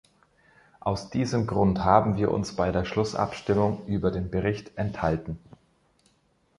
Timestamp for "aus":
0.79-1.11